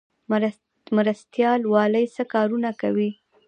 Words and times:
مرستیال 0.97 1.61
والي 1.73 2.05
څه 2.15 2.23
کارونه 2.33 2.69
کوي؟ 2.81 3.09